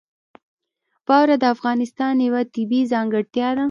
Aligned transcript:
واوره 1.07 1.35
د 1.39 1.43
افغانستان 1.55 2.15
یوه 2.27 2.41
طبیعي 2.53 2.89
ځانګړتیا 2.93 3.47
ده. 3.55 3.59